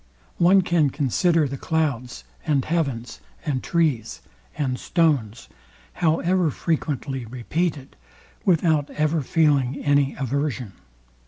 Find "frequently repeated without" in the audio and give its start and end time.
6.49-8.89